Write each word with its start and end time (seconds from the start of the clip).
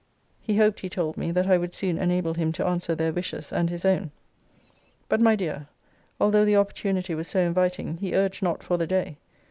He 0.41 0.57
hoped, 0.57 0.79
he 0.79 0.89
told 0.89 1.15
me, 1.15 1.29
that 1.29 1.45
I 1.45 1.59
would 1.59 1.75
soon 1.75 1.99
enable 1.99 2.33
him 2.33 2.51
to 2.53 2.65
answer 2.65 2.95
their 2.95 3.13
wishes 3.13 3.53
and 3.53 3.69
his 3.69 3.85
own. 3.85 4.09
But, 5.07 5.21
my 5.21 5.35
dear, 5.35 5.67
although 6.19 6.43
the 6.43 6.55
opportunity 6.55 7.13
was 7.13 7.27
so 7.27 7.41
inviting, 7.41 7.97
he 7.97 8.15
urged 8.15 8.41
not 8.41 8.63
for 8.63 8.77
the 8.79 8.87
day. 8.87 9.17